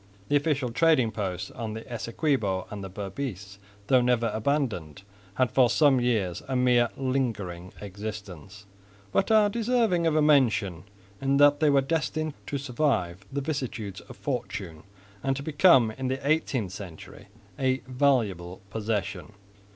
[0.29, 5.03] The official trading posts on the Essequibo and the Berbice, though never abandoned,
[5.35, 8.65] had for some years a mere lingering existence,
[9.11, 10.85] but are deserving of mention
[11.21, 14.81] in that they were destined to survive the vicissitudes of fortune
[15.21, 17.27] and to become in the 18th century
[17.59, 19.33] a valuable possession.